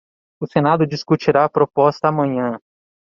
[0.41, 2.57] O senado discutirá a proposta amanhã